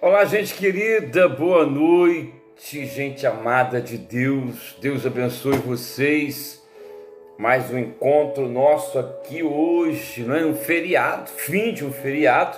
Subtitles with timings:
[0.00, 4.76] Olá, gente querida, boa noite, gente amada de Deus.
[4.80, 6.62] Deus abençoe vocês.
[7.36, 12.56] Mais um encontro nosso aqui hoje, não é um feriado, fim de um feriado.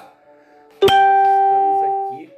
[0.82, 2.30] Nós estamos aqui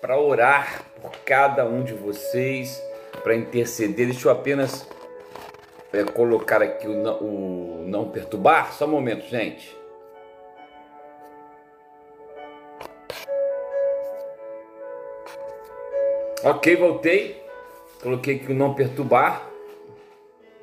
[0.00, 2.82] para orar por cada um de vocês,
[3.22, 4.06] para interceder.
[4.06, 4.84] Deixa eu apenas
[5.92, 8.72] é, colocar aqui o o não perturbar.
[8.72, 9.80] Só um momento, gente.
[16.44, 17.40] Ok, voltei.
[18.02, 19.48] Coloquei aqui o não perturbar.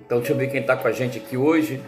[0.01, 1.81] Então deixa eu ver quem está com a gente aqui hoje.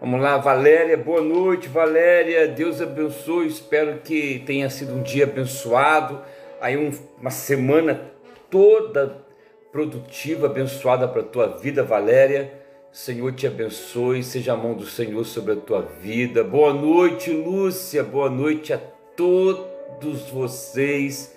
[0.00, 2.48] Vamos lá, Valéria, boa noite, Valéria.
[2.48, 3.46] Deus abençoe.
[3.46, 6.22] Espero que tenha sido um dia abençoado.
[6.62, 8.10] Aí um, uma semana
[8.50, 9.22] toda
[9.70, 12.50] produtiva, abençoada para a tua vida, Valéria.
[12.90, 16.42] Senhor te abençoe, seja a mão do Senhor sobre a tua vida.
[16.42, 18.02] Boa noite, Lúcia.
[18.02, 18.78] Boa noite a
[19.14, 21.34] todos todos vocês.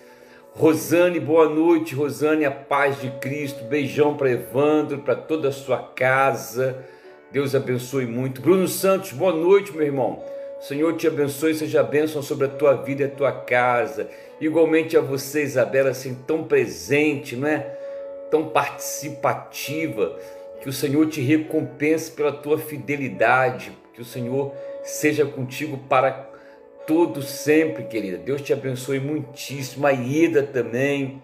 [0.54, 3.64] Rosane, boa noite, Rosane, a paz de Cristo.
[3.64, 6.86] Beijão para Evandro, para toda a sua casa.
[7.32, 8.42] Deus abençoe muito.
[8.42, 10.22] Bruno Santos, boa noite, meu irmão.
[10.60, 14.10] O Senhor te abençoe, seja bênção sobre a tua vida e a tua casa.
[14.42, 17.60] Igualmente a você, Isabela, assim tão presente, não é?
[18.30, 20.18] Tão participativa.
[20.60, 23.72] Que o Senhor te recompense pela tua fidelidade.
[23.94, 26.29] Que o Senhor seja contigo para
[26.90, 28.18] tudo sempre, querida.
[28.18, 29.86] Deus te abençoe muitíssimo.
[29.86, 31.22] A Ida também.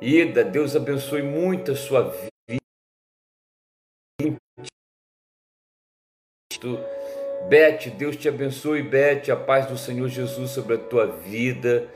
[0.00, 2.58] Ida, Deus abençoe muito a sua vida.
[7.48, 11.86] Bete, Deus te abençoe, Bete, a paz do Senhor Jesus sobre a tua vida.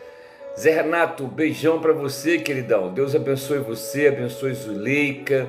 [0.56, 2.94] Zé Renato, beijão para você, queridão.
[2.94, 5.48] Deus abençoe você, abençoe Zuleika,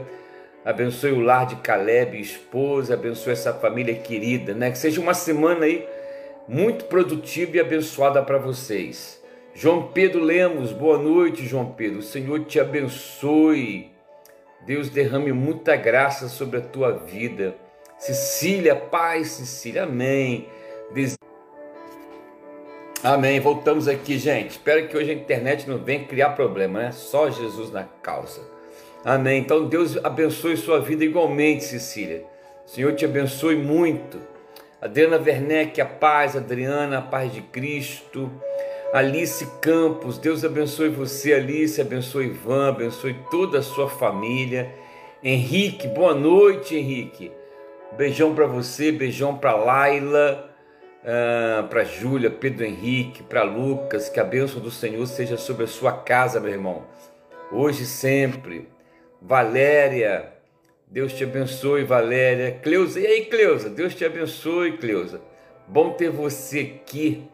[0.66, 4.72] abençoe o lar de Caleb, esposa, abençoe essa família querida, né?
[4.72, 5.88] Que seja uma semana aí
[6.48, 9.22] muito produtiva e abençoada para vocês.
[9.54, 12.00] João Pedro Lemos, boa noite, João Pedro.
[12.00, 13.92] O Senhor te abençoe.
[14.66, 17.56] Deus derrame muita graça sobre a tua vida.
[17.98, 20.48] Cecília, paz, Cecília, amém.
[20.94, 21.18] Des...
[23.04, 23.40] Amém.
[23.40, 24.52] Voltamos aqui, gente.
[24.52, 26.92] Espero que hoje a internet não venha criar problema, né?
[26.92, 28.42] Só Jesus na causa.
[29.06, 29.40] Amém.
[29.40, 32.26] Então Deus abençoe sua vida igualmente, Cecília.
[32.66, 34.35] O Senhor te abençoe muito.
[34.82, 38.32] Adriana Werneck, a paz, Adriana, a paz de Cristo.
[38.94, 44.72] Alice Campos, Deus abençoe você, Alice, abençoe Ivan, abençoe toda a sua família.
[45.24, 47.32] Henrique, boa noite, Henrique.
[47.98, 50.50] Beijão para você, beijão para Laila,
[51.02, 54.08] uh, para Júlia, Pedro Henrique, para Lucas.
[54.08, 56.84] Que a bênção do Senhor seja sobre a sua casa, meu irmão.
[57.52, 58.70] Hoje e sempre.
[59.22, 60.35] Valéria,
[60.88, 62.60] Deus te abençoe, Valéria.
[62.62, 63.70] Cleusa, e aí, Cleusa?
[63.70, 65.22] Deus te abençoe, Cleusa.
[65.68, 67.28] Bom ter você aqui.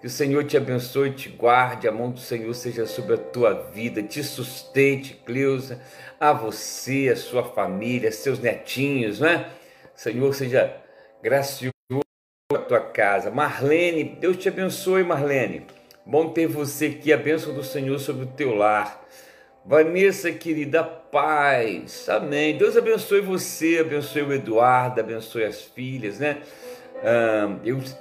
[0.00, 3.54] Que o Senhor te abençoe, te guarde, a mão do Senhor seja sobre a tua
[3.72, 5.80] vida, te sustente, Cleusa,
[6.20, 9.48] a você, a sua família, seus netinhos, né?
[9.94, 10.76] Senhor seja
[11.22, 11.72] gracioso
[12.52, 13.30] a tua casa.
[13.30, 15.66] Marlene, Deus te abençoe, Marlene.
[16.04, 19.03] Bom ter você aqui, a bênção do Senhor sobre o teu lar.
[19.66, 22.58] Vanessa, querida, paz, amém.
[22.58, 26.42] Deus abençoe você, abençoe o Eduardo, abençoe as filhas, né?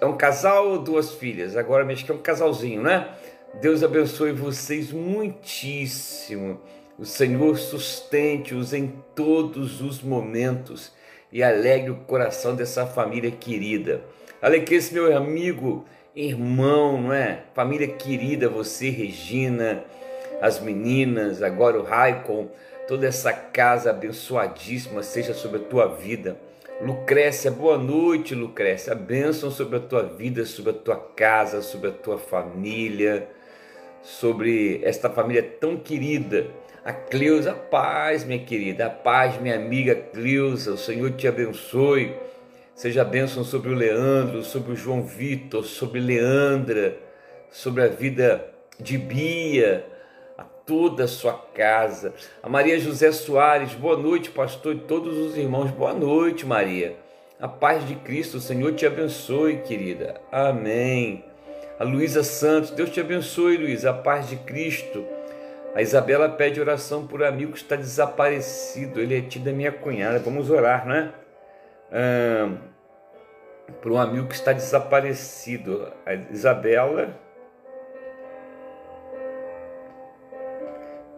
[0.02, 1.56] é um casal ou duas filhas?
[1.56, 3.08] Agora acho que é um casalzinho, né?
[3.62, 6.60] Deus abençoe vocês muitíssimo.
[7.00, 10.92] O Senhor sustente-os em todos os momentos
[11.32, 14.02] e alegre o coração dessa família querida.
[14.70, 17.46] Esse meu amigo, irmão, não é?
[17.54, 19.86] Família querida, você, Regina
[20.44, 22.50] as meninas, agora o Raikon,
[22.86, 26.36] toda essa casa abençoadíssima seja sobre a tua vida.
[26.82, 28.92] Lucrécia, boa noite, Lucrécia.
[28.92, 33.26] A bênção sobre a tua vida, sobre a tua casa, sobre a tua família,
[34.02, 36.48] sobre esta família tão querida.
[36.84, 42.14] A Cleusa, a paz, minha querida, a paz, minha amiga Cleusa, o Senhor te abençoe.
[42.76, 46.98] Seja a bênção sobre o Leandro, sobre o João Vitor, sobre Leandra,
[47.50, 48.46] sobre a vida
[48.78, 49.93] de Bia,
[50.66, 52.14] toda a sua casa.
[52.42, 55.72] A Maria José Soares, boa noite, pastor e todos os irmãos.
[55.72, 56.96] Boa noite, Maria.
[57.40, 60.22] A paz de Cristo, o Senhor te abençoe, querida.
[60.32, 61.26] Amém.
[61.80, 63.90] A Luísa Santos, Deus te abençoe, Luísa.
[63.90, 65.06] A paz de Cristo.
[65.76, 69.02] A Isabela pede oração por um amigo que está desaparecido.
[69.02, 70.20] Ele é tido da minha cunhada.
[70.20, 71.12] Vamos orar, né?
[71.92, 72.50] Ah,
[73.82, 75.92] por um amigo que está desaparecido.
[76.06, 77.20] A Isabela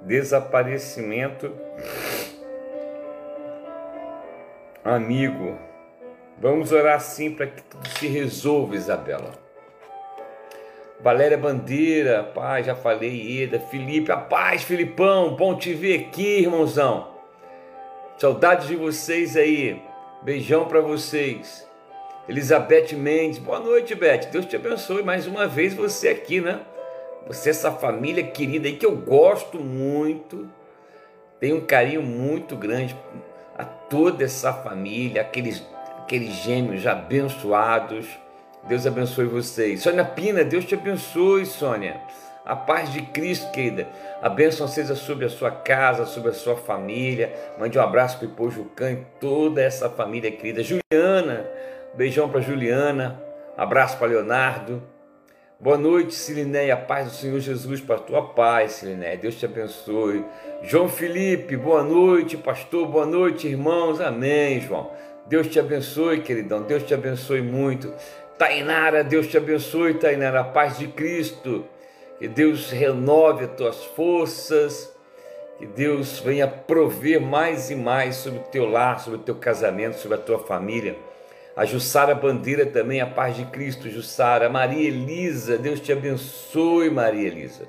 [0.05, 1.51] desaparecimento
[4.83, 5.57] amigo.
[6.37, 9.31] Vamos orar assim para que tudo se resolva, Isabela.
[10.99, 17.15] Valéria Bandeira, paz, já falei, Eda, Felipe, a paz, Filipão, bom te ver aqui, irmãozão.
[18.17, 19.81] Saudades de vocês aí,
[20.21, 21.67] beijão para vocês.
[22.27, 26.61] Elizabeth Mendes, boa noite, Beth, Deus te abençoe mais uma vez você aqui, né?
[27.27, 30.47] Você, essa família querida aí que eu gosto muito,
[31.39, 32.95] tenho um carinho muito grande
[33.57, 35.63] a toda essa família, aqueles,
[35.97, 38.07] aqueles gêmeos abençoados
[38.67, 39.83] Deus abençoe vocês.
[39.83, 42.01] Sônia Pina, Deus te abençoe, Sônia.
[42.43, 43.87] A paz de Cristo, querida.
[44.23, 47.31] A bênção seja sobre a sua casa, sobre a sua família.
[47.59, 50.63] Mande um abraço para o Ipojucã e toda essa família querida.
[50.63, 51.45] Juliana,
[51.93, 53.21] beijão para Juliana.
[53.55, 54.81] Abraço para Leonardo.
[55.57, 56.75] Boa noite, Silinéia.
[56.75, 59.15] Paz do Senhor Jesus para a tua paz, Silinéia.
[59.15, 60.25] Deus te abençoe.
[60.61, 62.85] João Felipe, boa noite, pastor.
[62.85, 64.01] Boa noite, irmãos.
[64.01, 64.91] Amém, João.
[65.27, 66.61] Deus te abençoe, queridão.
[66.63, 67.93] Deus te abençoe muito.
[68.37, 71.63] Tainara, Deus te abençoe, Tainara, a paz de Cristo.
[72.19, 74.93] Que Deus renove as tuas forças.
[75.57, 79.97] Que Deus venha prover mais e mais sobre o teu lar, sobre o teu casamento,
[79.99, 80.97] sobre a tua família.
[81.55, 84.49] A Jussara Bandeira também, a paz de Cristo, Jussara.
[84.49, 87.63] Maria Elisa, Deus te abençoe, Maria Elisa.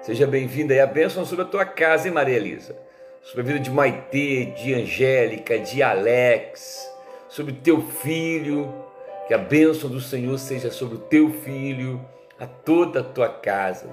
[0.00, 2.76] Seja bem-vinda e a bênção sobre a tua casa, hein, Maria Elisa?
[3.20, 6.88] Sobre a vida de Maitê, de Angélica, de Alex,
[7.28, 8.72] sobre o teu filho,
[9.26, 12.00] que a bênção do Senhor seja sobre o teu filho,
[12.38, 13.88] a toda a tua casa.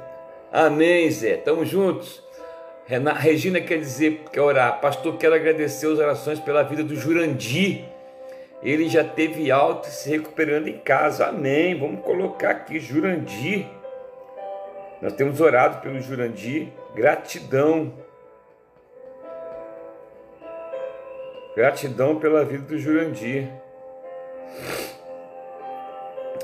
[0.51, 1.37] Amém, Zé.
[1.37, 2.23] Estamos juntos.
[3.17, 4.79] Regina quer dizer, quer orar.
[4.79, 7.96] Pastor, quero agradecer as orações pela vida do Jurandir.
[8.61, 11.27] Ele já teve alta e se recuperando em casa.
[11.27, 11.77] Amém.
[11.77, 13.67] Vamos colocar aqui Jurandir.
[15.01, 16.69] Nós temos orado pelo Jurandir.
[16.95, 17.93] Gratidão.
[21.55, 23.47] Gratidão pela vida do Jurandir.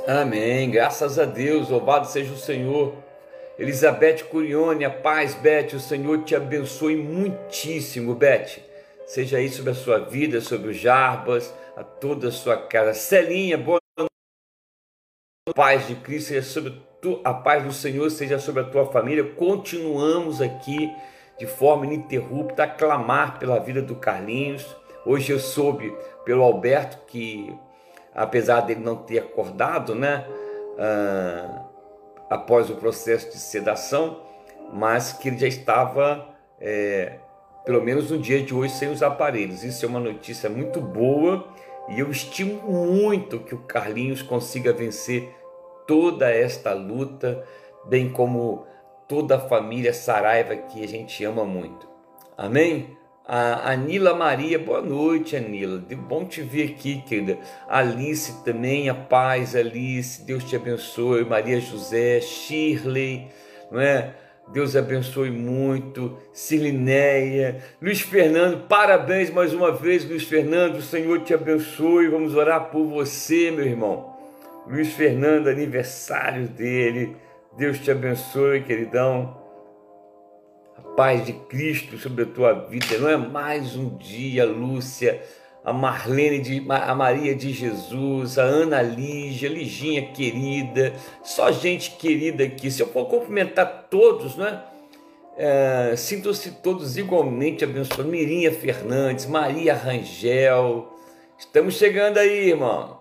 [0.08, 0.70] Amém.
[0.70, 1.70] Graças a Deus.
[1.70, 2.94] Louvado seja o Senhor.
[3.58, 5.76] Elizabeth Curione, a paz, Beth.
[5.76, 8.60] O Senhor te abençoe muitíssimo, Beth.
[9.06, 12.94] Seja aí sobre a sua vida, sobre os Jarbas, a toda a sua casa.
[12.94, 14.12] Celinha, boa noite.
[15.56, 19.24] Paz de Cristo seja sobre tu, a paz do Senhor seja sobre a tua família.
[19.34, 20.92] Continuamos aqui
[21.38, 24.66] de forma ininterrupta a clamar pela vida do Carlinhos.
[25.06, 27.54] Hoje eu soube pelo Alberto que
[28.14, 30.26] apesar dele não ter acordado, né,
[30.78, 31.66] ah,
[32.30, 34.22] após o processo de sedação,
[34.72, 36.28] mas que ele já estava,
[36.60, 37.18] é,
[37.66, 39.64] pelo menos no dia de hoje, sem os aparelhos.
[39.64, 41.53] Isso é uma notícia muito boa
[41.90, 45.30] e eu estimo muito que o Carlinhos consiga vencer
[45.86, 47.44] toda esta luta,
[47.86, 48.66] bem como
[49.08, 51.88] toda a família Saraiva que a gente ama muito.
[52.38, 52.98] Amém?
[53.26, 55.80] A Anila Maria, boa noite, Anila.
[55.80, 57.38] De bom te ver aqui, querida.
[57.70, 60.24] Alice também, a paz, Alice.
[60.24, 61.24] Deus te abençoe.
[61.24, 63.30] Maria José, Shirley,
[63.72, 64.14] não é?
[64.50, 66.18] Deus abençoe muito.
[66.32, 70.78] Silinéia, Luiz Fernando, parabéns mais uma vez, Luiz Fernando.
[70.78, 72.10] O Senhor te abençoe.
[72.10, 74.14] Vamos orar por você, meu irmão.
[74.68, 77.16] Luiz Fernando, aniversário dele.
[77.58, 79.44] Deus te abençoe, queridão
[80.96, 82.98] paz de Cristo sobre a tua vida.
[83.00, 85.22] Não é mais um dia, Lúcia,
[85.64, 90.94] a Marlene, de, a Maria de Jesus, a Ana Lígia, Liginha querida,
[91.24, 92.70] só gente querida aqui.
[92.70, 94.62] Se eu for cumprimentar todos, né?
[95.36, 98.06] É, Sintam-se todos igualmente abençoados.
[98.06, 100.94] Mirinha Fernandes, Maria Rangel.
[101.38, 103.00] Estamos chegando aí, irmão.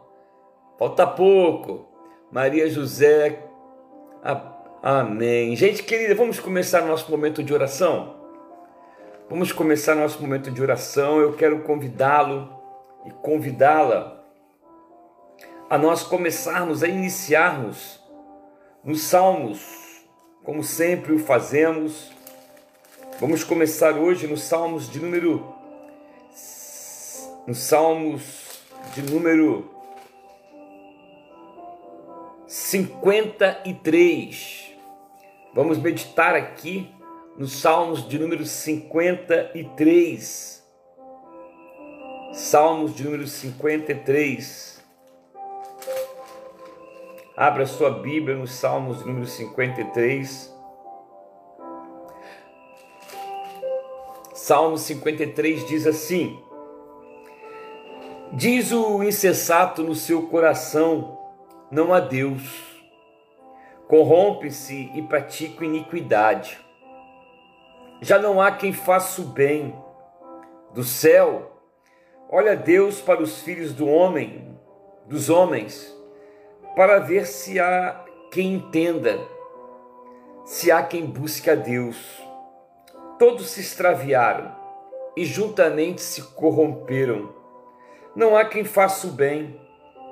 [0.78, 1.88] Falta pouco.
[2.30, 3.38] Maria José,
[4.24, 4.52] a
[4.82, 5.54] Amém.
[5.54, 8.21] Gente querida, vamos começar nosso momento de oração?
[9.32, 11.18] Vamos começar nosso momento de oração.
[11.18, 12.52] Eu quero convidá-lo
[13.06, 14.22] e convidá-la
[15.70, 17.98] a nós começarmos a iniciarmos
[18.84, 20.04] nos Salmos,
[20.44, 22.12] como sempre o fazemos.
[23.18, 25.54] Vamos começar hoje nos Salmos de número
[27.46, 28.60] nos Salmos
[28.94, 29.70] de número
[32.46, 34.74] 53.
[35.54, 36.94] Vamos meditar aqui
[37.36, 40.60] nos Salmos de número 53.
[42.32, 44.82] Salmos de número 53.
[47.36, 50.52] Abra sua Bíblia nos Salmos de número 53.
[54.34, 56.38] Salmo 53 diz assim:
[58.32, 61.18] Diz o insensato no seu coração:
[61.70, 62.72] Não há Deus
[63.92, 66.58] corrompe-se e pratica iniquidade.
[68.02, 69.72] Já não há quem faça o bem.
[70.74, 71.52] Do céu,
[72.28, 74.58] olha Deus para os filhos do homem,
[75.06, 75.96] dos homens,
[76.74, 79.20] para ver se há quem entenda,
[80.44, 81.96] se há quem busque a Deus.
[83.20, 84.52] Todos se extraviaram
[85.16, 87.32] e juntamente se corromperam.
[88.16, 89.60] Não há quem faça o bem,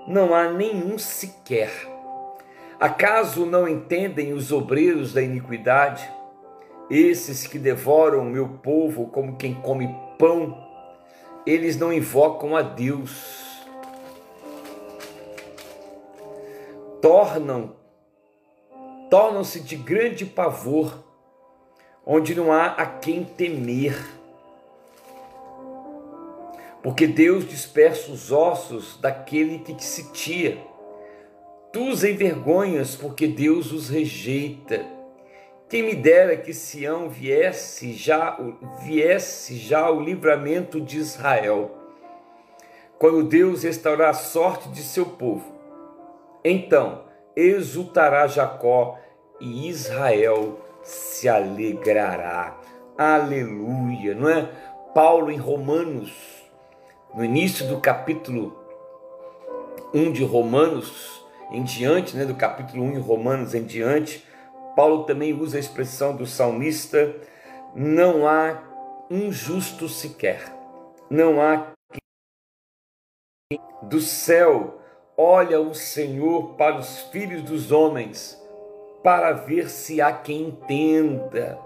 [0.06, 1.72] não há nenhum sequer.
[2.78, 6.08] Acaso não entendem os obreiros da iniquidade,
[6.90, 10.58] esses que devoram o meu povo como quem come pão?
[11.46, 13.60] Eles não invocam a Deus.
[17.00, 17.78] Tornam
[19.08, 21.02] tornam-se de grande pavor,
[22.06, 23.96] onde não há a quem temer.
[26.82, 30.70] Porque Deus dispersa os ossos daquele que te sitia
[31.72, 34.84] Tu os envergonhas porque Deus os rejeita.
[35.70, 38.36] Quem me dera que Sião viesse já,
[38.82, 41.70] viesse já o livramento de Israel.
[42.98, 45.44] Quando Deus restaurar a sorte de seu povo,
[46.44, 47.04] então
[47.36, 48.98] exultará Jacó
[49.40, 52.58] e Israel se alegrará.
[52.98, 54.50] Aleluia, não é?
[54.92, 56.12] Paulo em Romanos,
[57.14, 58.58] no início do capítulo
[59.94, 64.28] 1 de Romanos, em diante, né, do capítulo 1 em Romanos em diante,
[64.80, 67.14] Paulo também usa a expressão do salmista:
[67.74, 68.62] não há
[69.10, 70.42] um justo sequer,
[71.10, 71.72] não há
[73.82, 74.80] do céu
[75.18, 78.42] olha o Senhor para os filhos dos homens,
[79.04, 81.58] para ver se há quem entenda,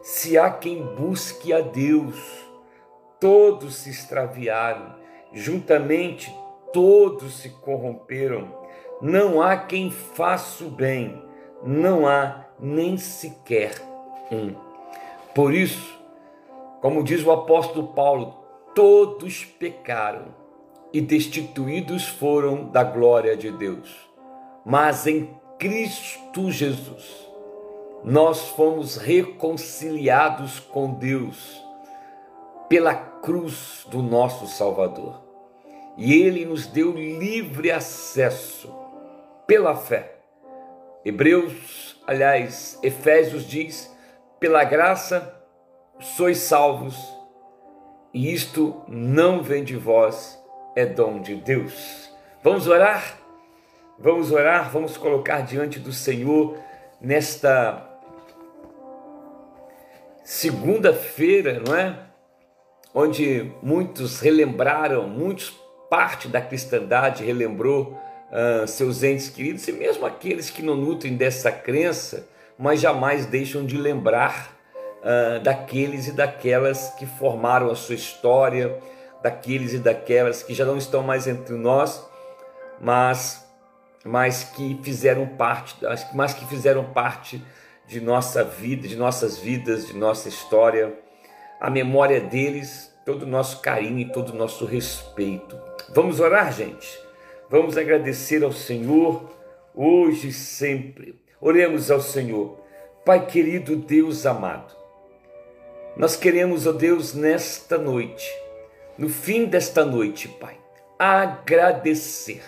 [0.00, 2.16] se há quem busque a Deus.
[3.20, 4.94] Todos se extraviaram,
[5.30, 6.34] juntamente
[6.72, 8.64] todos se corromperam
[9.02, 11.22] não há quem faça o bem,
[11.62, 13.74] não há nem sequer
[14.30, 14.54] um.
[15.34, 15.98] Por isso,
[16.80, 18.34] como diz o apóstolo Paulo,
[18.74, 20.34] todos pecaram
[20.92, 23.94] e destituídos foram da glória de Deus.
[24.64, 27.26] Mas em Cristo Jesus,
[28.04, 31.62] nós fomos reconciliados com Deus
[32.68, 35.20] pela cruz do nosso Salvador.
[35.96, 38.72] E ele nos deu livre acesso
[39.46, 40.15] pela fé.
[41.06, 43.88] Hebreus, aliás, Efésios diz:
[44.40, 45.40] pela graça
[46.00, 46.96] sois salvos,
[48.12, 50.36] e isto não vem de vós,
[50.74, 52.10] é dom de Deus.
[52.42, 53.20] Vamos orar?
[53.96, 56.58] Vamos orar, vamos colocar diante do Senhor
[57.00, 57.88] nesta
[60.24, 62.00] segunda-feira, não é?
[62.92, 65.50] Onde muitos relembraram, muitos
[65.88, 67.96] parte da cristandade relembrou
[68.30, 72.26] uh, seus entes queridos e mesmo aqueles que não nutrem dessa crença,
[72.58, 74.56] mas jamais deixam de lembrar
[75.02, 78.78] uh, daqueles e daquelas que formaram a sua história,
[79.22, 82.04] daqueles e daquelas que já não estão mais entre nós,
[82.80, 83.44] mas
[84.04, 85.74] mas que fizeram parte,
[86.14, 87.44] mas que fizeram parte
[87.88, 90.94] de nossa vida, de nossas vidas, de nossa história.
[91.60, 95.58] A memória deles, todo o nosso carinho e todo o nosso respeito.
[95.92, 97.05] Vamos orar, gente?
[97.48, 99.30] Vamos agradecer ao Senhor
[99.74, 101.14] hoje e sempre.
[101.40, 102.58] Oremos ao Senhor.
[103.04, 104.74] Pai querido, Deus amado,
[105.96, 108.28] nós queremos, ó Deus, nesta noite,
[108.98, 110.58] no fim desta noite, Pai,
[110.98, 112.42] agradecer,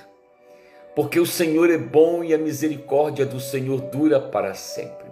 [0.97, 5.07] porque o Senhor é bom e a misericórdia do Senhor dura para sempre.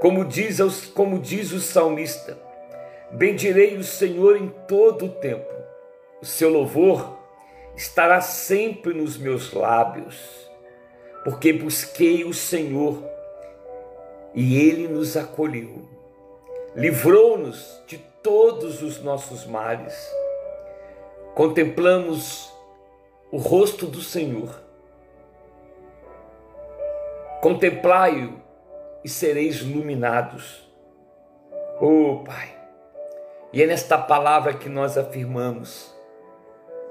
[0.00, 0.60] Como diz,
[0.94, 2.38] como diz o salmista,
[3.10, 5.52] bendirei o Senhor em todo o tempo,
[6.22, 7.17] o seu louvor
[7.78, 10.50] estará sempre nos meus lábios,
[11.22, 13.08] porque busquei o Senhor
[14.34, 15.88] e ele nos acolheu,
[16.74, 19.94] livrou-nos de todos os nossos males.
[21.36, 22.52] Contemplamos
[23.30, 24.60] o rosto do Senhor.
[27.40, 28.42] Contemplai-o
[29.04, 30.68] e sereis iluminados.
[31.80, 32.52] Oh, Pai,
[33.52, 35.96] e é nesta palavra que nós afirmamos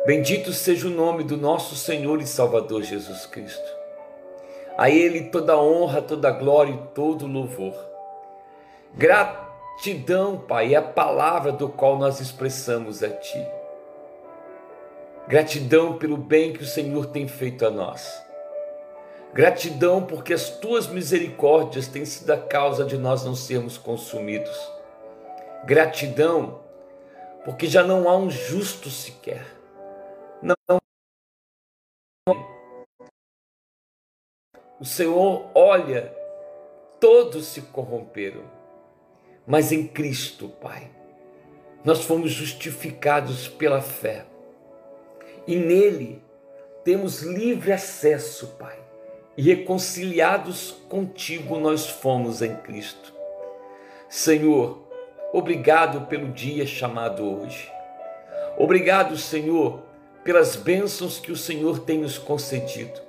[0.08, 3.70] Bendito seja o nome do nosso Senhor e Salvador Jesus Cristo.
[4.78, 7.76] A Ele toda honra, toda glória e todo louvor.
[8.94, 13.46] Gratidão, Pai, é a palavra do qual nós expressamos a Ti.
[15.28, 18.10] Gratidão pelo bem que o Senhor tem feito a nós.
[19.34, 24.58] Gratidão porque as tuas misericórdias têm sido a causa de nós não sermos consumidos.
[25.66, 26.62] Gratidão
[27.44, 29.57] porque já não há um justo sequer
[30.42, 30.80] não.
[34.80, 36.14] O Senhor olha,
[37.00, 38.44] todos se corromperam,
[39.46, 40.92] mas em Cristo, Pai,
[41.84, 44.26] nós fomos justificados pela fé.
[45.48, 46.22] E nele
[46.84, 48.78] temos livre acesso, Pai,
[49.36, 53.14] e reconciliados contigo nós fomos em Cristo.
[54.10, 54.88] Senhor,
[55.34, 57.72] obrigado pelo dia chamado hoje.
[58.58, 59.87] Obrigado, Senhor,
[60.28, 63.00] pelas bênçãos que o Senhor tem nos concedido.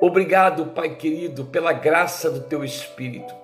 [0.00, 3.34] Obrigado, Pai querido, pela graça do teu Espírito.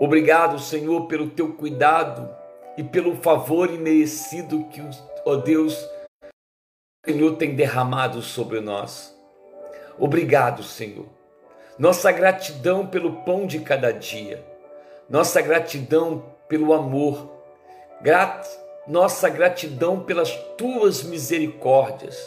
[0.00, 2.28] Obrigado, Senhor, pelo teu cuidado
[2.76, 4.82] e pelo favor imerecido que,
[5.24, 5.80] ó Deus,
[6.24, 9.16] o Senhor tem derramado sobre nós.
[9.96, 11.06] Obrigado, Senhor.
[11.78, 14.44] Nossa gratidão pelo pão de cada dia,
[15.08, 17.30] nossa gratidão pelo amor,
[18.00, 18.44] Grat...
[18.86, 22.18] nossa gratidão pelas tuas misericórdias,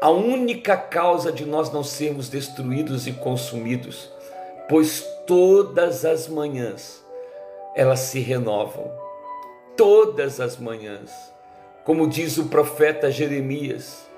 [0.00, 4.10] a única causa de nós não sermos destruídos e consumidos,
[4.68, 7.04] pois todas as manhãs
[7.74, 8.92] elas se renovam.
[9.76, 11.10] Todas as manhãs,
[11.84, 14.08] como diz o profeta Jeremias,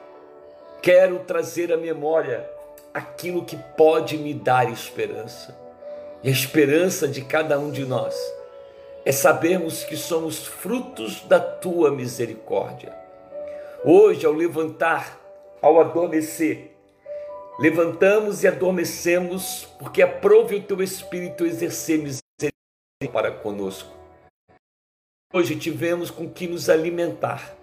[0.83, 2.47] quero trazer à memória
[2.93, 5.57] aquilo que pode me dar esperança.
[6.23, 8.15] E a esperança de cada um de nós
[9.07, 12.93] é sabermos que somos frutos da tua misericórdia.
[13.85, 15.21] Hoje, ao levantar
[15.63, 16.73] ao adormecer.
[17.59, 23.97] Levantamos e adormecemos, porque aprove o teu Espírito exercer misericórdia para conosco.
[25.33, 27.55] Hoje tivemos com que nos alimentar.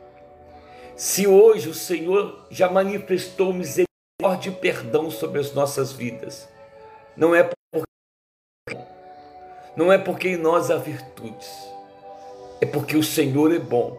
[0.95, 6.47] Se hoje o Senhor já manifestou misericórdia e perdão sobre as nossas vidas,
[7.17, 7.49] não é
[9.75, 11.49] não é porque em nós há virtudes,
[12.61, 13.97] é porque o Senhor é bom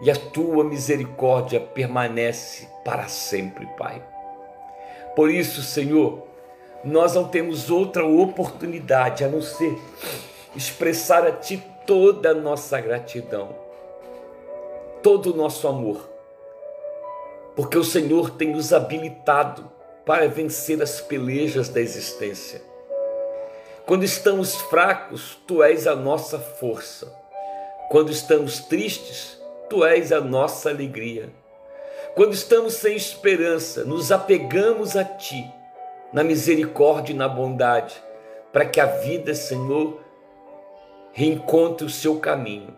[0.00, 4.02] e a tua misericórdia permanece para sempre, Pai.
[5.16, 6.22] Por isso, Senhor,
[6.84, 9.76] nós não temos outra oportunidade a não ser
[10.54, 13.54] expressar a Ti toda a nossa gratidão,
[15.02, 16.08] todo o nosso amor,
[17.56, 19.70] porque o Senhor tem nos habilitado
[20.04, 22.73] para vencer as pelejas da existência.
[23.86, 27.12] Quando estamos fracos, Tu és a nossa força.
[27.90, 31.28] Quando estamos tristes, Tu és a nossa alegria.
[32.14, 35.44] Quando estamos sem esperança, nos apegamos a Ti,
[36.14, 37.94] na misericórdia e na bondade,
[38.50, 40.00] para que a vida, Senhor,
[41.12, 42.74] reencontre o seu caminho.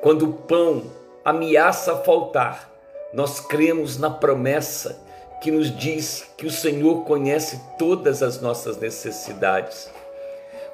[0.00, 0.84] Quando o pão
[1.24, 2.70] ameaça faltar,
[3.12, 5.04] nós cremos na promessa
[5.42, 9.90] que nos diz que o Senhor conhece todas as nossas necessidades.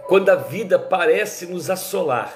[0.09, 2.33] Quando a vida parece nos assolar,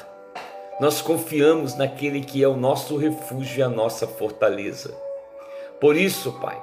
[0.80, 4.92] nós confiamos naquele que é o nosso refúgio e a nossa fortaleza.
[5.80, 6.61] Por isso, Pai,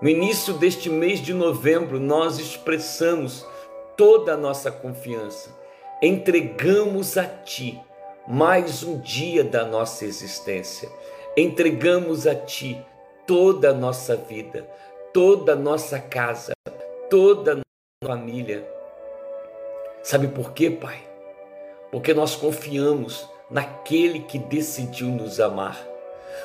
[0.00, 3.46] no início deste mês de novembro, nós expressamos
[3.94, 5.50] toda a nossa confiança,
[6.00, 7.78] entregamos a Ti
[8.26, 10.88] mais um dia da nossa existência,
[11.36, 12.82] entregamos a Ti
[13.26, 14.66] toda a nossa vida,
[15.12, 16.52] toda a nossa casa,
[17.10, 17.66] toda a nossa
[18.06, 18.81] família.
[20.02, 21.12] Sabe por quê, Pai?
[21.92, 25.78] porque nós confiamos naquele que decidiu nos amar.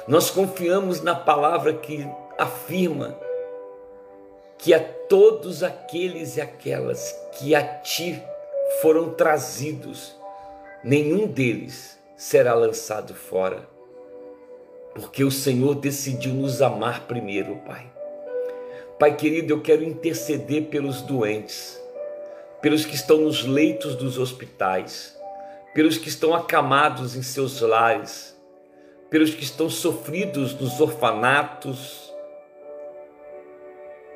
[0.05, 2.05] Nós confiamos na palavra que
[2.37, 3.17] afirma
[4.57, 8.21] que a todos aqueles e aquelas que a ti
[8.81, 10.13] foram trazidos,
[10.83, 13.65] nenhum deles será lançado fora.
[14.93, 17.89] Porque o Senhor decidiu nos amar primeiro, Pai.
[18.99, 21.79] Pai querido, eu quero interceder pelos doentes,
[22.61, 25.17] pelos que estão nos leitos dos hospitais,
[25.73, 28.35] pelos que estão acamados em seus lares,
[29.09, 32.11] pelos que estão sofridos nos orfanatos,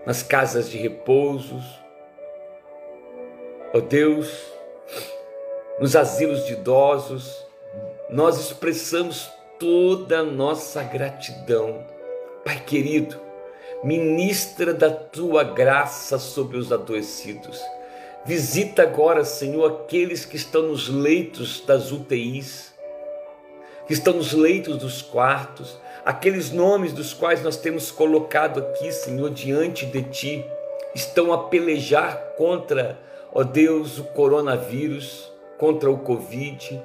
[0.05, 1.63] nas casas de repousos.
[3.73, 4.27] Ó oh Deus,
[5.79, 7.45] nos asilos de idosos,
[8.09, 11.85] nós expressamos toda a nossa gratidão.
[12.43, 13.17] Pai querido,
[13.83, 17.61] ministra da tua graça sobre os adoecidos
[18.23, 22.71] Visita agora, Senhor, aqueles que estão nos leitos das UTIs,
[23.87, 29.31] que estão nos leitos dos quartos, aqueles nomes dos quais nós temos colocado aqui, Senhor,
[29.31, 30.45] diante de Ti,
[30.93, 32.99] estão a pelejar contra,
[33.33, 36.79] ó Deus, o coronavírus, contra o Covid.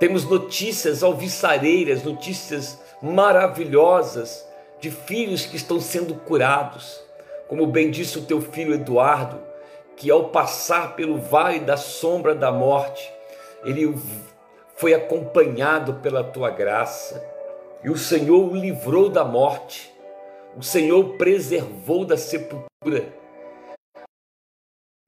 [0.00, 4.48] Temos notícias alvissareiras, notícias maravilhosas
[4.80, 6.98] de filhos que estão sendo curados,
[7.46, 9.52] como bem disse o teu filho Eduardo
[9.96, 13.12] que ao passar pelo vale da sombra da morte,
[13.64, 13.96] ele
[14.76, 17.24] foi acompanhado pela tua graça,
[17.82, 19.92] e o Senhor o livrou da morte,
[20.56, 23.12] o Senhor o preservou da sepultura.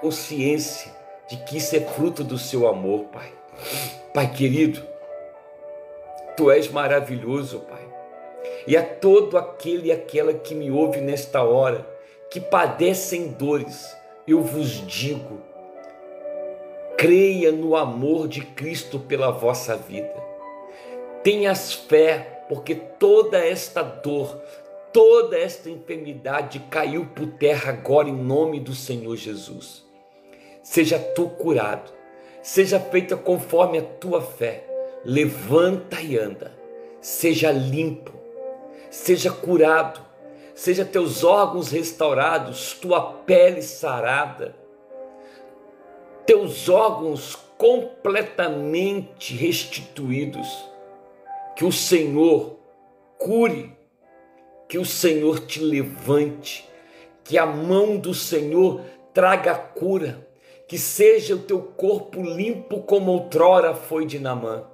[0.01, 0.94] Consciência
[1.29, 3.33] de que isso é fruto do seu amor, Pai.
[4.12, 4.87] Pai querido,
[6.37, 7.87] tu és maravilhoso, Pai.
[8.66, 11.87] E a todo aquele e aquela que me ouve nesta hora,
[12.31, 15.40] que padecem dores, eu vos digo:
[16.96, 20.14] creia no amor de Cristo pela vossa vida.
[21.22, 24.40] Tenhas fé, porque toda esta dor,
[24.92, 29.84] toda esta enfermidade caiu por terra agora em nome do Senhor Jesus.
[30.62, 31.92] Seja tu curado,
[32.42, 34.64] seja feita conforme a tua fé.
[35.04, 36.52] Levanta e anda,
[37.00, 38.12] seja limpo,
[38.90, 40.05] seja curado,
[40.56, 44.56] seja teus órgãos restaurados, tua pele sarada,
[46.24, 50.48] teus órgãos completamente restituídos.
[51.54, 52.56] Que o Senhor
[53.18, 53.76] cure,
[54.66, 56.68] que o Senhor te levante,
[57.22, 58.80] que a mão do Senhor
[59.12, 60.26] traga cura,
[60.66, 64.64] que seja o teu corpo limpo como outrora foi de Namã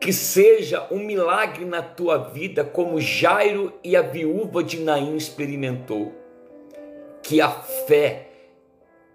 [0.00, 6.12] que seja um milagre na tua vida, como Jairo e a viúva de Naim experimentou.
[7.22, 8.28] Que a fé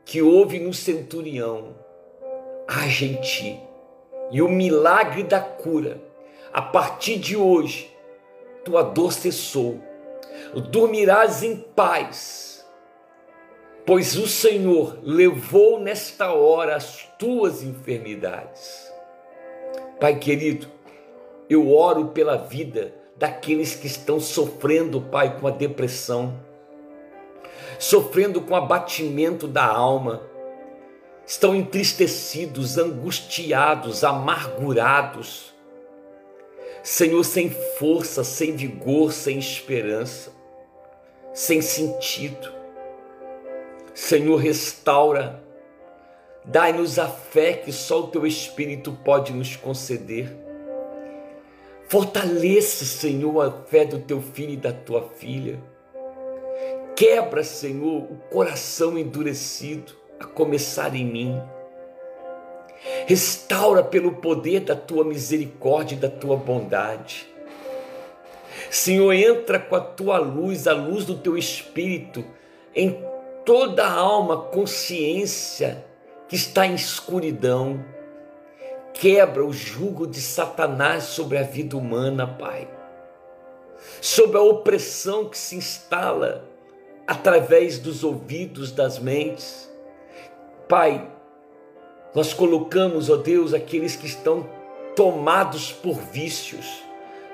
[0.05, 1.75] que houve no centurião
[2.67, 3.59] haja em ti.
[4.31, 6.01] E o milagre da cura,
[6.51, 7.89] a partir de hoje,
[8.65, 9.79] tua dor cessou.
[10.69, 12.65] Dormirás em paz,
[13.85, 18.92] pois o Senhor levou nesta hora as tuas enfermidades.
[19.99, 20.67] Pai querido,
[21.49, 26.39] eu oro pela vida daqueles que estão sofrendo, Pai, com a depressão,
[27.79, 30.21] sofrendo com o abatimento da alma,
[31.25, 35.53] estão entristecidos, angustiados, amargurados,
[36.84, 40.34] Senhor, sem força, sem vigor, sem esperança,
[41.34, 42.51] sem sentido.
[43.93, 45.42] Senhor, restaura
[46.45, 50.36] Dai-nos a fé que só o teu Espírito pode nos conceder.
[51.88, 55.60] Fortaleça, Senhor, a fé do teu filho e da tua filha.
[56.95, 61.41] Quebra, Senhor, o coração endurecido, a começar em mim.
[63.08, 67.25] Restaura pelo poder da tua misericórdia e da tua bondade.
[68.69, 72.23] Senhor, entra com a tua luz, a luz do teu espírito,
[72.75, 73.01] em
[73.45, 75.86] toda a alma, consciência,
[76.33, 77.85] que está em escuridão.
[78.91, 82.67] Quebra o jugo de Satanás sobre a vida humana, Pai.
[84.01, 86.43] Sobre a opressão que se instala
[87.05, 89.71] através dos ouvidos, das mentes.
[90.67, 91.07] Pai,
[92.15, 94.49] nós colocamos, ó Deus, aqueles que estão
[94.95, 96.65] tomados por vícios,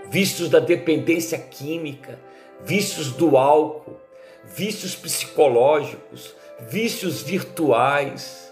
[0.10, 2.20] vícios da dependência química,
[2.66, 3.96] vícios do álcool,
[4.44, 6.36] vícios psicológicos,
[6.68, 8.49] vícios virtuais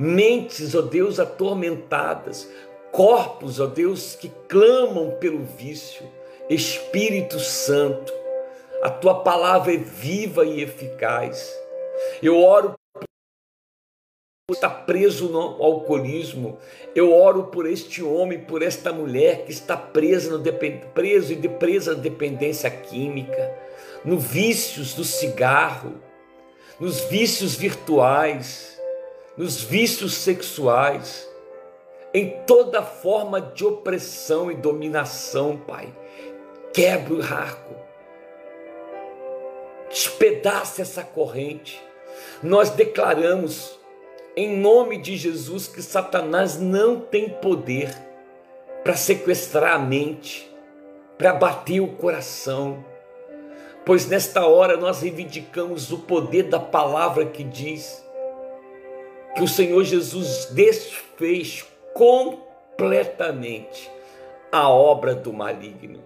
[0.00, 2.48] mentes, ó Deus, atormentadas,
[2.90, 6.02] corpos, ó Deus, que clamam pelo vício.
[6.48, 8.12] Espírito Santo,
[8.82, 11.54] a tua palavra é viva e eficaz.
[12.22, 12.74] Eu oro
[14.50, 16.58] está preso no alcoolismo.
[16.92, 20.42] Eu oro por este homem, por esta mulher que está presa no
[20.92, 23.54] preso e de presa na dependência química,
[24.04, 26.00] no vícios do cigarro,
[26.80, 28.79] nos vícios virtuais
[29.40, 31.26] nos vícios sexuais,
[32.12, 35.88] em toda forma de opressão e dominação, Pai.
[36.74, 37.74] Quebre o arco,
[39.88, 41.82] despedace essa corrente.
[42.42, 43.80] Nós declaramos,
[44.36, 47.96] em nome de Jesus, que Satanás não tem poder
[48.84, 50.54] para sequestrar a mente,
[51.16, 52.84] para bater o coração,
[53.86, 58.04] pois nesta hora nós reivindicamos o poder da palavra que diz
[59.34, 61.64] que o Senhor Jesus desfez
[61.94, 63.90] completamente
[64.50, 66.02] a obra do maligno.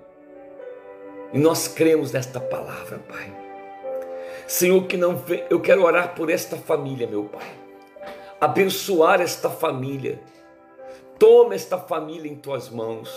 [1.33, 3.33] E nós cremos nesta palavra, Pai.
[4.47, 7.47] Senhor, que não eu quero orar por esta família, meu Pai.
[8.41, 10.21] Abençoar esta família.
[11.19, 13.11] Toma esta família em tuas mãos.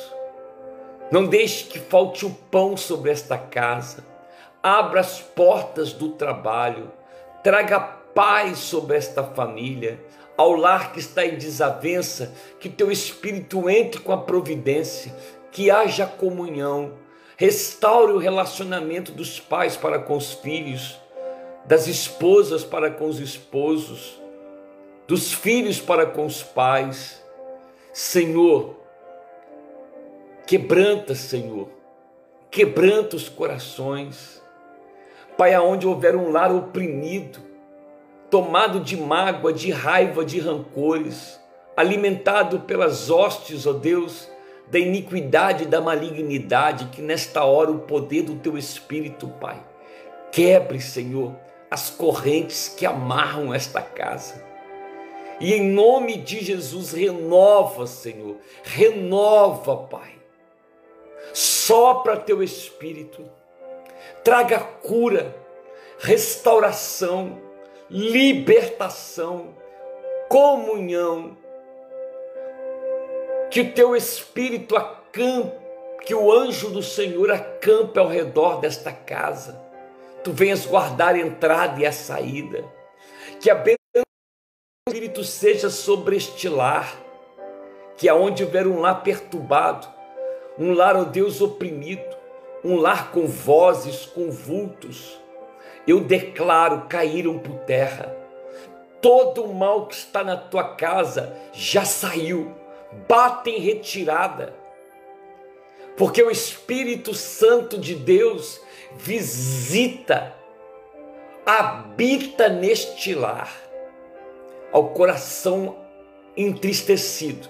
[1.12, 4.04] Não deixe que falte o pão sobre esta casa.
[4.64, 6.92] Abra as portas do trabalho.
[7.44, 10.04] Traga paz sobre esta família,
[10.36, 15.16] ao lar que está em desavença, que teu espírito entre com a providência,
[15.52, 16.94] que haja comunhão,
[17.38, 21.00] restaure o relacionamento dos pais para com os filhos,
[21.64, 24.20] das esposas para com os esposos,
[25.08, 27.24] dos filhos para com os pais.
[27.94, 28.78] Senhor,
[30.48, 31.70] quebranta, Senhor,
[32.50, 34.42] quebranta os corações.
[35.38, 37.47] Pai, aonde houver um lar oprimido,
[38.30, 41.40] tomado de mágoa, de raiva, de rancores,
[41.76, 44.30] alimentado pelas hostes, ó Deus,
[44.70, 49.64] da iniquidade e da malignidade, que nesta hora o poder do teu Espírito, Pai,
[50.32, 51.36] quebre, Senhor,
[51.72, 54.46] as correntes que amarram esta casa.
[55.40, 60.18] E em nome de Jesus, renova, Senhor, renova, Pai.
[61.34, 63.30] Sopra teu espírito,
[64.24, 65.36] traga cura,
[66.00, 67.47] restauração,
[67.90, 69.56] libertação,
[70.30, 71.38] comunhão.
[73.50, 75.56] Que o teu espírito acampe,
[76.06, 79.60] que o anjo do Senhor acampe ao redor desta casa.
[80.24, 82.66] Tu venhas guardar a entrada e a saída.
[83.40, 86.94] Que a bênção do Espírito seja sobre este lar.
[87.96, 89.88] Que aonde houver um lar perturbado,
[90.60, 92.16] um lar, ó oh Deus, oprimido,
[92.64, 95.20] um lar com vozes, com vultos,
[95.88, 98.14] eu declaro caíram por terra.
[99.02, 102.54] Todo o mal que está na tua casa já saiu,
[103.08, 104.54] bate em retirada,
[105.96, 108.60] porque o Espírito Santo de Deus
[108.96, 110.34] visita,
[111.46, 113.52] habita neste lar,
[114.72, 115.78] ao coração
[116.36, 117.50] entristecido,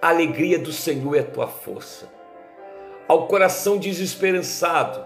[0.00, 2.08] a alegria do Senhor é a tua força,
[3.08, 5.04] ao coração desesperançado,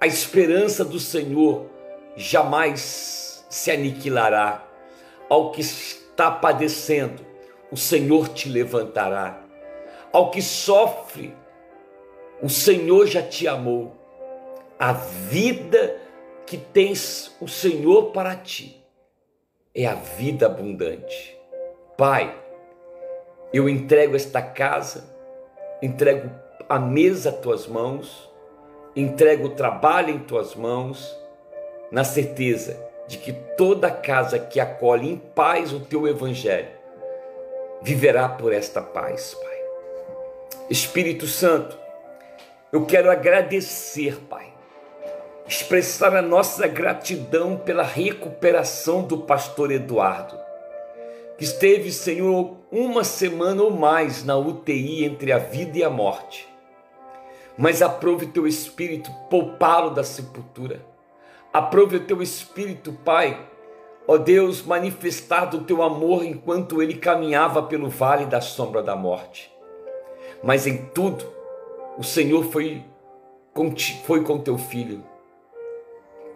[0.00, 1.73] a esperança do Senhor
[2.16, 4.64] jamais se aniquilará.
[5.28, 7.24] Ao que está padecendo,
[7.70, 9.40] o Senhor te levantará.
[10.12, 11.34] Ao que sofre,
[12.42, 13.96] o Senhor já te amou.
[14.78, 16.00] A vida
[16.46, 18.84] que tens o Senhor para ti
[19.74, 21.36] é a vida abundante.
[21.96, 22.36] Pai,
[23.52, 25.16] eu entrego esta casa,
[25.80, 26.30] entrego
[26.68, 28.30] a mesa às tuas mãos,
[28.94, 31.23] entrego o trabalho em tuas mãos
[31.90, 36.68] na certeza de que toda casa que acolhe em paz o teu evangelho
[37.82, 39.58] viverá por esta paz, Pai.
[40.70, 41.78] Espírito Santo,
[42.72, 44.46] eu quero agradecer, Pai,
[45.46, 50.38] expressar a nossa gratidão pela recuperação do pastor Eduardo,
[51.36, 56.48] que esteve, Senhor, uma semana ou mais na UTI entre a vida e a morte.
[57.58, 60.93] Mas aprove teu espírito poupá-lo da sepultura
[61.54, 63.38] Aprove o teu espírito, Pai,
[64.08, 69.54] ó Deus, manifestar do teu amor enquanto ele caminhava pelo vale da sombra da morte.
[70.42, 71.24] Mas em tudo,
[71.96, 72.82] o Senhor foi
[73.52, 73.72] com,
[74.04, 75.04] foi com teu filho.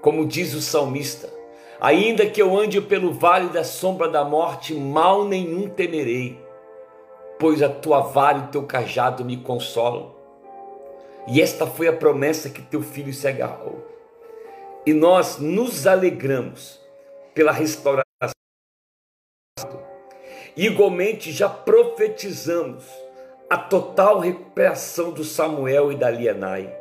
[0.01, 1.29] Como diz o salmista,
[1.81, 6.41] ainda que eu ande pelo vale da sombra da morte, mal nenhum temerei,
[7.41, 10.15] pois a tua vara e o teu cajado me consolam.
[11.27, 13.98] E esta foi a promessa que teu filho se agarrou
[14.89, 16.81] e nós nos alegramos
[17.35, 18.07] pela restauração.
[20.57, 22.87] Igualmente já profetizamos
[23.51, 26.75] a total recuperação do Samuel e da Lianai.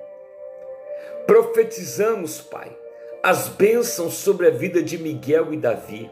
[1.25, 2.73] Profetizamos, Pai,
[3.21, 6.09] as bênçãos sobre a vida de Miguel e Davi.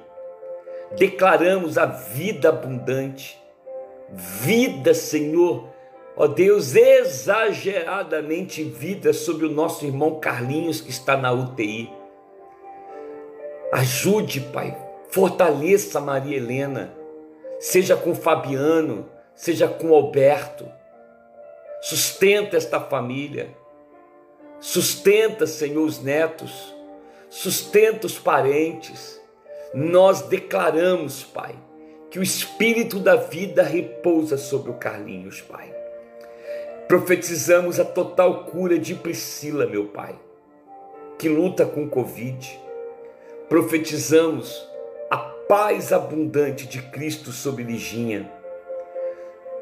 [0.98, 3.42] Declaramos a vida abundante,
[4.10, 5.70] vida, Senhor,
[6.16, 11.92] ó Deus, exageradamente vida sobre o nosso irmão Carlinhos que está na UTI.
[13.72, 14.78] Ajude, Pai,
[15.10, 16.94] fortaleça Maria Helena,
[17.60, 20.66] seja com Fabiano, seja com Alberto.
[21.82, 23.50] Sustenta esta família.
[24.60, 26.74] Sustenta, Senhor, os netos.
[27.30, 29.22] Sustenta os parentes.
[29.74, 31.54] Nós declaramos, Pai,
[32.10, 35.76] que o espírito da vida repousa sobre o Carlinhos, Pai.
[36.88, 40.16] Profetizamos a total cura de Priscila, meu Pai,
[41.18, 42.60] que luta com Covid.
[43.50, 44.70] Profetizamos
[45.10, 48.32] a paz abundante de Cristo sobre Liginha.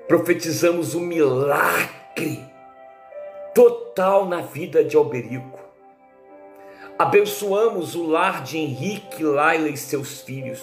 [0.06, 2.46] Profetizamos o milagre
[3.56, 5.62] total na vida de Alberico.
[7.00, 10.62] Abençoamos o lar de Henrique, Laila e seus filhos.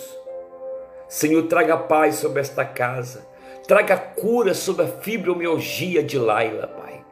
[1.09, 3.30] Senhor, traga paz sobre esta casa
[3.71, 7.05] Traga cura sobre a fibromialgia de Laila, Pai.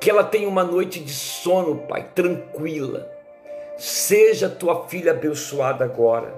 [0.00, 3.08] Que ela tenha uma noite de sono, Pai, tranquila.
[3.76, 6.34] Seja tua filha abençoada agora.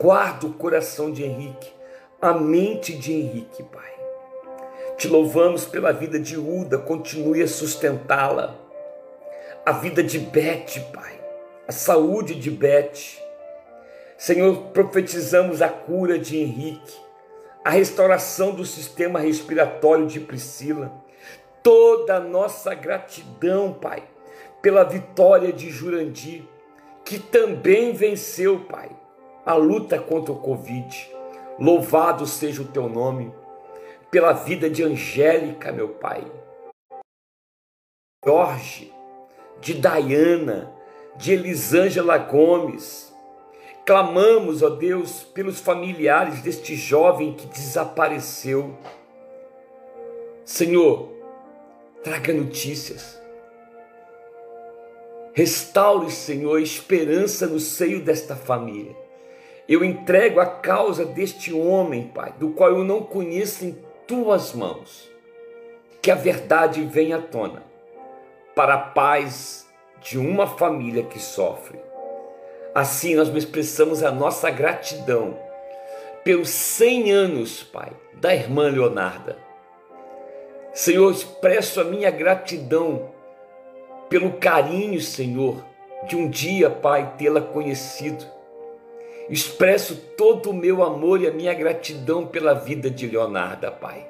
[0.00, 1.70] Guarda o coração de Henrique,
[2.18, 3.92] a mente de Henrique, Pai.
[4.96, 8.54] Te louvamos pela vida de Uda, continue a sustentá-la.
[9.66, 11.12] A vida de Bete, Pai.
[11.68, 13.22] A saúde de Bete.
[14.16, 17.11] Senhor, profetizamos a cura de Henrique
[17.64, 20.92] a restauração do sistema respiratório de Priscila,
[21.62, 24.02] toda a nossa gratidão, Pai,
[24.60, 26.42] pela vitória de Jurandir,
[27.04, 28.90] que também venceu, Pai,
[29.46, 31.10] a luta contra o Covid.
[31.58, 33.32] Louvado seja o teu nome,
[34.10, 36.24] pela vida de Angélica, meu Pai,
[38.24, 38.92] Jorge,
[39.60, 40.72] de Dayana,
[41.16, 43.11] de Elisângela Gomes,
[43.84, 48.76] Clamamos, ó Deus, pelos familiares deste jovem que desapareceu.
[50.44, 51.08] Senhor,
[52.04, 53.20] traga notícias.
[55.34, 58.94] Restaure, Senhor, esperança no seio desta família.
[59.68, 65.10] Eu entrego a causa deste homem, Pai, do qual eu não conheço em tuas mãos.
[66.00, 67.64] Que a verdade venha à tona,
[68.54, 69.66] para a paz
[70.00, 71.91] de uma família que sofre.
[72.74, 75.38] Assim nós expressamos a nossa gratidão
[76.24, 79.36] pelos 100 anos, Pai, da irmã Leonarda.
[80.72, 83.10] Senhor, expresso a minha gratidão
[84.08, 85.62] pelo carinho, Senhor,
[86.06, 88.24] de um dia, Pai, tê-la conhecido
[89.28, 94.06] Expresso todo o meu amor e a minha gratidão pela vida de Leonarda, Pai.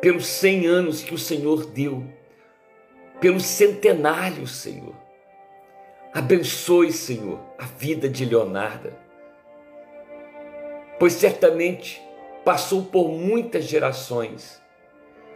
[0.00, 2.04] Pelos cem anos que o Senhor deu,
[3.20, 4.94] pelos centenários, Senhor.
[6.14, 8.96] Abençoe, Senhor, a vida de Leonarda,
[10.96, 12.00] pois certamente
[12.44, 14.62] passou por muitas gerações,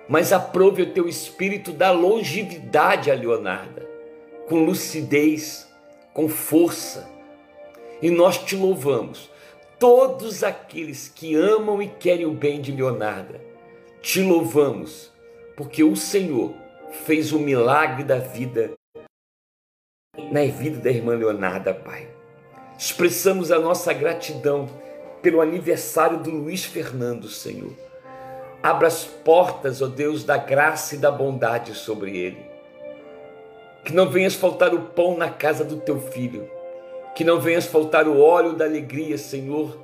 [0.09, 3.85] mas aprove o teu espírito da longevidade a Leonarda,
[4.49, 5.69] com lucidez,
[6.15, 7.11] com força
[8.01, 9.29] e nós te louvamos.
[9.81, 13.41] Todos aqueles que amam e querem o bem de Leonarda,
[14.01, 15.13] te louvamos,
[15.57, 16.55] porque o Senhor
[17.05, 18.78] fez o milagre da vida
[20.31, 22.09] na vida da irmã Leonarda, Pai.
[22.79, 24.69] Expressamos a nossa gratidão
[25.23, 27.73] pelo aniversário do Luiz Fernando, Senhor.
[28.63, 32.47] Abra as portas, ó Deus, da graça e da bondade sobre ele.
[33.85, 36.59] Que não venhas faltar o pão na casa do teu filho
[37.19, 39.77] que não venhas faltar o óleo da alegria, Senhor,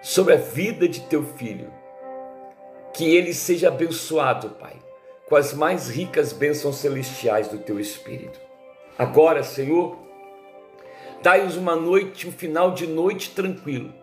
[0.00, 1.70] sobre a vida de teu filho.
[2.94, 4.76] Que ele seja abençoado, Pai,
[5.30, 8.40] com as mais ricas bênçãos celestiais do teu Espírito.
[8.98, 9.96] Agora, Senhor,
[11.22, 13.94] dai-nos uma noite, um final de noite tranquilo,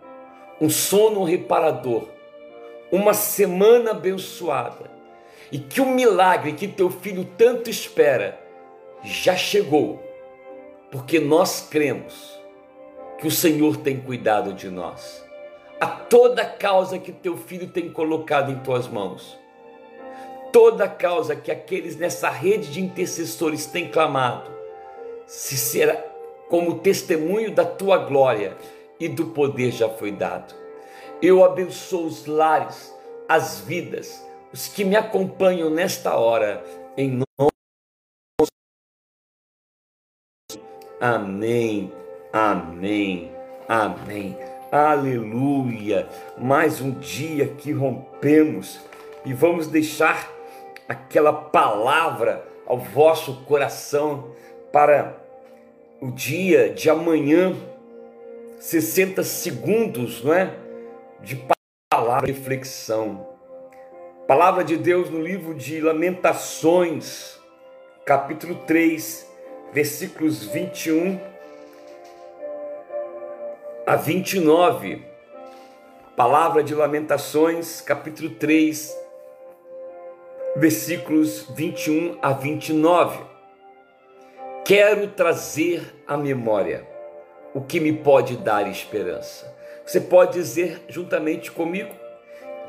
[0.61, 2.07] um sono reparador,
[2.89, 4.89] uma semana abençoada,
[5.51, 8.39] e que o milagre que teu filho tanto espera
[9.03, 10.01] já chegou
[10.89, 12.39] porque nós cremos
[13.19, 15.25] que o Senhor tem cuidado de nós.
[15.77, 19.37] A toda causa que teu filho tem colocado em tuas mãos,
[20.51, 24.51] toda causa que aqueles nessa rede de intercessores têm clamado,
[25.25, 25.95] se será
[26.49, 28.57] como testemunho da tua glória
[28.99, 30.55] e do poder já foi dado.
[31.21, 32.93] Eu abençoo os lares,
[33.27, 36.63] as vidas, os que me acompanham nesta hora,
[36.95, 37.51] em nome
[40.99, 41.91] Amém,
[42.33, 43.31] amém,
[43.69, 44.35] amém.
[44.71, 46.09] Aleluia!
[46.37, 48.79] Mais um dia que rompemos
[49.23, 50.36] e vamos deixar
[50.87, 54.31] aquela palavra ao vosso coração
[54.71, 55.17] para
[56.01, 57.55] o dia de amanhã,
[58.59, 60.53] 60 segundos, não é?
[61.21, 61.43] De
[61.89, 63.27] palavra reflexão.
[64.27, 67.39] Palavra de Deus no livro de Lamentações,
[68.05, 69.25] capítulo 3,
[69.71, 71.19] versículos 21
[73.85, 75.05] a 29.
[76.15, 79.06] Palavra de Lamentações, capítulo 3,
[80.57, 83.19] versículos 21 a 29.
[84.65, 86.85] Quero trazer à memória
[87.53, 89.55] o que me pode dar esperança.
[89.85, 91.93] Você pode dizer juntamente comigo?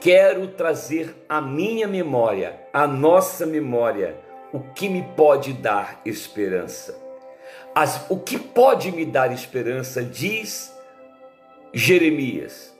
[0.00, 4.16] Quero trazer à minha memória, à nossa memória,
[4.52, 6.94] o que me pode dar esperança.
[7.74, 10.72] As, o que pode me dar esperança, diz
[11.72, 12.76] Jeremias.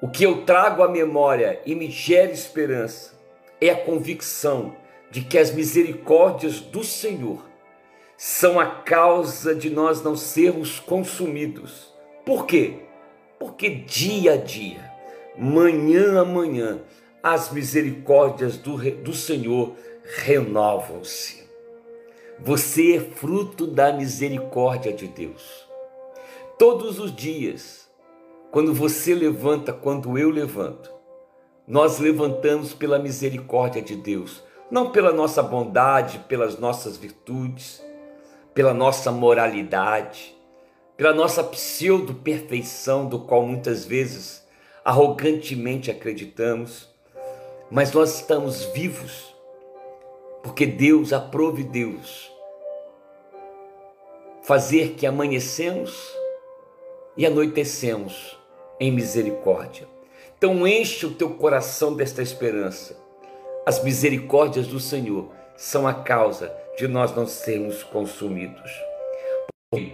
[0.00, 3.15] O que eu trago à memória e me gera esperança
[3.60, 4.76] é a convicção
[5.10, 7.44] de que as misericórdias do Senhor
[8.16, 11.92] são a causa de nós não sermos consumidos.
[12.24, 12.80] Por quê?
[13.38, 14.90] Porque dia a dia,
[15.38, 16.80] manhã a manhã,
[17.22, 19.74] as misericórdias do, do Senhor
[20.24, 21.44] renovam-se.
[22.38, 25.66] Você é fruto da misericórdia de Deus.
[26.58, 27.88] Todos os dias,
[28.50, 30.95] quando você levanta, quando eu levanto,
[31.66, 37.82] nós levantamos pela misericórdia de Deus, não pela nossa bondade, pelas nossas virtudes,
[38.54, 40.36] pela nossa moralidade,
[40.96, 44.46] pela nossa pseudo-perfeição, do qual muitas vezes
[44.84, 46.88] arrogantemente acreditamos,
[47.70, 49.34] mas nós estamos vivos
[50.46, 52.30] porque Deus aprove Deus
[54.44, 55.92] fazer que amanhecemos
[57.16, 58.38] e anoitecemos
[58.78, 59.95] em misericórdia.
[60.38, 62.96] Então enche o teu coração desta esperança.
[63.64, 68.70] As misericórdias do Senhor são a causa de nós não sermos consumidos.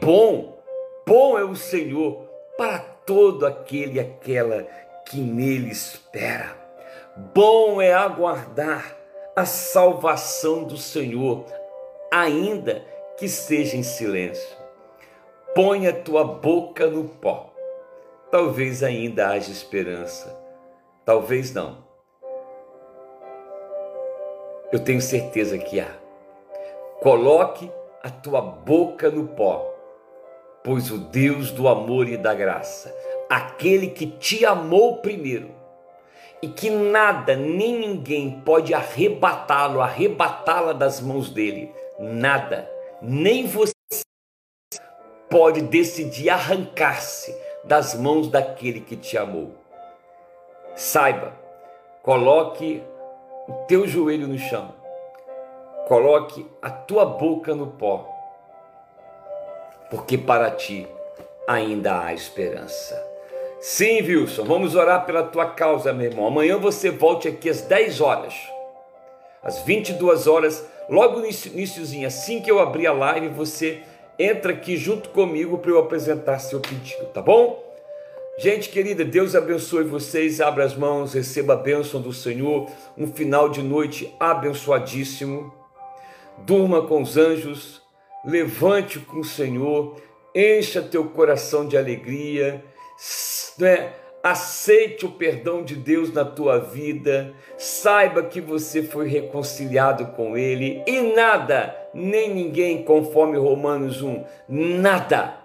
[0.00, 0.58] Bom,
[1.06, 2.28] bom é o Senhor
[2.58, 4.64] para todo aquele e aquela
[5.08, 6.56] que nele espera.
[7.34, 8.96] Bom é aguardar
[9.36, 11.44] a salvação do Senhor,
[12.10, 12.84] ainda
[13.16, 14.56] que seja em silêncio.
[15.54, 17.51] Põe a tua boca no pó.
[18.32, 20.34] Talvez ainda haja esperança.
[21.04, 21.84] Talvez não.
[24.72, 25.94] Eu tenho certeza que há.
[27.02, 27.70] Coloque
[28.02, 29.70] a tua boca no pó,
[30.64, 32.90] pois o Deus do amor e da graça,
[33.28, 35.50] aquele que te amou primeiro,
[36.40, 41.70] e que nada nem ninguém pode arrebatá-lo, arrebatá-la das mãos dele,
[42.00, 42.66] nada,
[43.02, 43.74] nem você
[45.28, 49.52] pode decidir arrancar-se das mãos daquele que te amou.
[50.74, 51.32] Saiba,
[52.02, 52.82] coloque
[53.48, 54.74] o teu joelho no chão,
[55.86, 58.08] coloque a tua boca no pó,
[59.90, 60.88] porque para ti
[61.46, 63.10] ainda há esperança.
[63.60, 66.26] Sim, Wilson, vamos orar pela tua causa, meu irmão.
[66.26, 68.34] Amanhã você volte aqui às 10 horas,
[69.42, 73.82] às 22 horas, logo no iníciozinho, assim que eu abrir a live, você
[74.18, 77.62] entra aqui junto comigo para eu apresentar seu pedido, tá bom?
[78.38, 83.48] Gente querida, Deus abençoe vocês, abra as mãos, receba a bênção do Senhor, um final
[83.48, 85.52] de noite abençoadíssimo.
[86.38, 87.82] Durma com os anjos,
[88.24, 90.00] levante com o Senhor,
[90.34, 92.64] encha teu coração de alegria,
[93.58, 93.92] né?
[94.22, 100.82] Aceite o perdão de Deus na tua vida, saiba que você foi reconciliado com Ele
[100.86, 105.38] e nada, nem ninguém, conforme Romanos 1, nada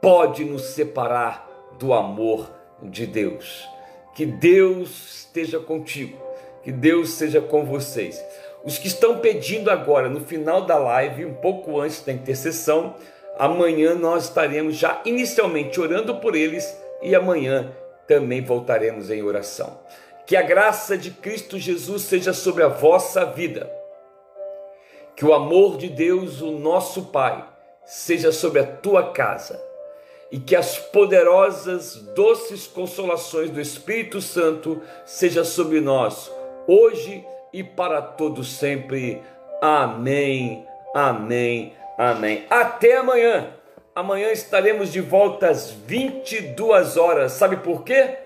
[0.00, 2.50] pode nos separar do amor
[2.82, 3.68] de Deus.
[4.14, 6.16] Que Deus esteja contigo,
[6.62, 8.22] que Deus seja com vocês.
[8.64, 12.94] Os que estão pedindo agora, no final da live, um pouco antes da intercessão,
[13.38, 17.72] amanhã nós estaremos já inicialmente orando por eles e amanhã
[18.10, 19.78] também voltaremos em oração.
[20.26, 23.70] Que a graça de Cristo Jesus seja sobre a vossa vida.
[25.14, 27.46] Que o amor de Deus, o nosso Pai,
[27.84, 29.62] seja sobre a tua casa.
[30.28, 36.32] E que as poderosas, doces consolações do Espírito Santo seja sobre nós,
[36.66, 39.22] hoje e para todos sempre.
[39.62, 42.44] Amém, amém, amém.
[42.50, 43.59] Até amanhã.
[43.94, 47.32] Amanhã estaremos de volta às 22 horas.
[47.32, 48.18] Sabe por quê?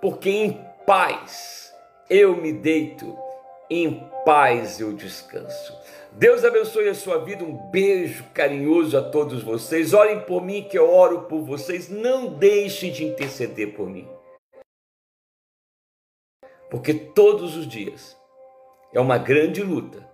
[0.00, 1.72] Porque em paz
[2.10, 3.16] eu me deito,
[3.70, 5.74] em paz eu descanso.
[6.12, 7.42] Deus abençoe a sua vida.
[7.42, 9.94] Um beijo carinhoso a todos vocês.
[9.94, 11.88] Orem por mim, que eu oro por vocês.
[11.88, 14.06] Não deixem de interceder por mim.
[16.70, 18.16] Porque todos os dias
[18.92, 20.06] é uma grande luta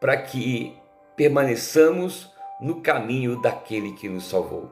[0.00, 0.76] para que
[1.16, 2.30] permaneçamos
[2.60, 4.70] no caminho daquele que nos salvou.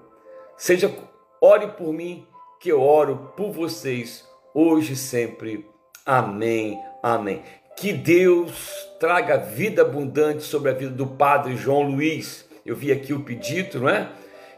[0.56, 0.94] Seja,
[1.40, 2.26] ore por mim,
[2.60, 5.68] que eu oro por vocês, hoje e sempre.
[6.06, 7.42] Amém, amém.
[7.76, 12.48] Que Deus traga vida abundante sobre a vida do Padre João Luiz.
[12.64, 14.10] Eu vi aqui o pedido, não é?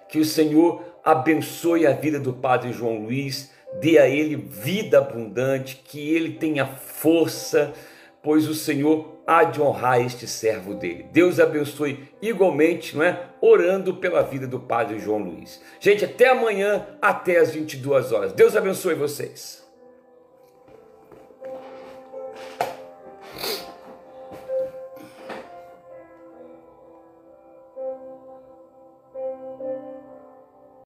[0.08, 3.50] Que o Senhor abençoe a vida do Padre João Luiz,
[3.80, 7.72] dê a ele vida abundante, que ele tenha força,
[8.26, 11.06] pois o Senhor há de honrar este servo dele.
[11.12, 13.26] Deus abençoe igualmente, não é?
[13.40, 15.62] Orando pela vida do Padre João Luiz.
[15.78, 18.32] Gente, até amanhã, até as 22 horas.
[18.32, 19.65] Deus abençoe vocês.